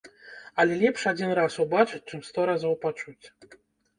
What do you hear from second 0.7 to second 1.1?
лепш